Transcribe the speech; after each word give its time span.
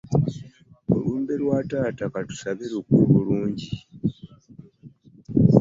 Olumbe 0.93 1.33
lwa 1.41 1.59
taata 1.69 2.05
ka 2.13 2.21
tusabe 2.27 2.65
luggwe 2.71 3.01
bulungi. 3.11 3.73